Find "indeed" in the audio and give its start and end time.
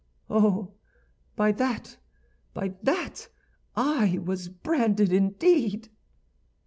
5.13-5.89